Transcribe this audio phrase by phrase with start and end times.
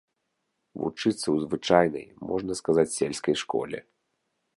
[0.83, 3.79] Вучыцца ў звычайнай, можна сказаць, сельскай школе.